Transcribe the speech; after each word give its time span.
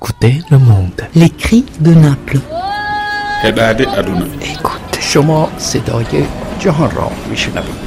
Écoutez 0.00 0.42
le 0.50 0.58
monde. 0.58 1.06
Les 1.14 1.30
cris 1.30 1.64
de 1.80 1.94
Naples. 1.94 2.40
heɗade 3.42 3.86
aduna 3.98 4.26
Écoutez. 4.40 5.00
شما 5.00 5.48
صدای 5.58 6.24
جهان 6.60 6.90
را 6.90 7.10
میشنوید 7.30 7.86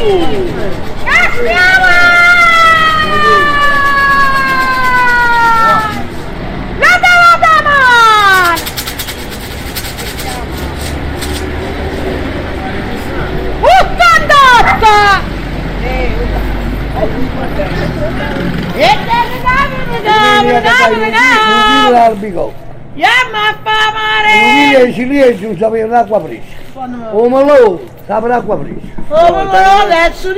Lì 0.00 0.93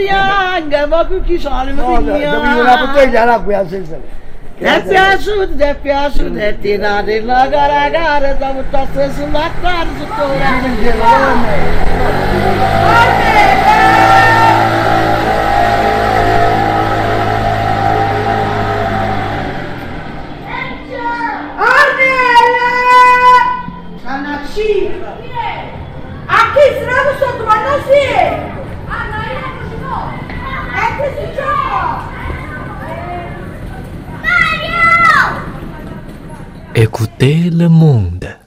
neanche, 0.04 0.86
ma 0.86 1.06
che 1.06 1.22
chi 1.22 1.38
sono? 1.38 1.64
No, 1.72 2.02
capivo 2.04 2.60
una 2.60 2.76
bottiglia 2.76 3.24
l'acqua 3.24 3.58
a 3.58 3.68
senza. 3.68 3.96
Ti 4.58 4.64
è 4.64 4.82
piaciuto, 4.82 5.54
ti 5.54 5.62
è 5.62 5.74
piaciuto, 5.74 6.38
e 6.38 6.58
ti 6.58 6.76
date 6.76 7.20
la 7.20 7.46
gara 7.46 7.88
gara, 7.90 8.32
da 8.32 8.52
buttare 8.52 9.10
sulla 9.12 9.50
cara, 9.60 9.86
sotto 9.98 10.26
la 10.38 10.86
Aqui, 26.28 26.74
senão 26.78 27.04
eu 27.04 27.18
sou 27.18 27.32
tua, 27.34 27.54
não 27.54 27.80
ele 29.22 29.38
é 29.38 29.50
continuou. 29.58 30.06
É 30.74 30.86
que 30.96 31.06
se 31.14 31.26
chama. 31.36 32.16
Écoutez 36.74 37.50
le 37.54 37.68
monde. 37.68 38.45